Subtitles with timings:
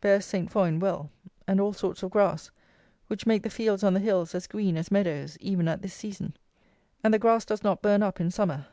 [0.00, 1.10] Bears Saint foin well,
[1.46, 2.50] and all sorts of grass,
[3.08, 6.34] which make the fields on the hills as green as meadows, even at this season;
[7.02, 8.64] and the grass does not burn up in summer.